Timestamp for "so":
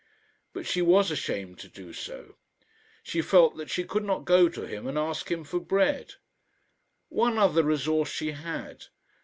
1.93-2.35